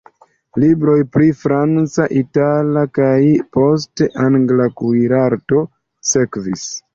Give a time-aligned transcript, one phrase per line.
[0.61, 3.19] Libroj pri franca, itala kaj,
[3.59, 5.63] poste, angla kuirarto
[6.15, 6.67] sekvis.